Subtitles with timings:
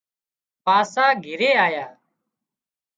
[0.63, 1.85] پاسا گھرِي آيا